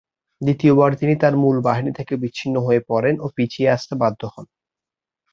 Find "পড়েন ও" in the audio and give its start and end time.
2.89-3.27